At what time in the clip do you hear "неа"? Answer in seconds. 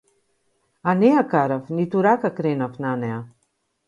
3.03-3.21